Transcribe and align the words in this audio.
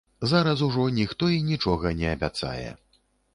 Зараз 0.29 0.61
ужо 0.67 0.85
ніхто 0.99 1.29
і 1.33 1.37
нічога 1.51 1.93
не 2.01 2.09
абяцае. 2.15 2.69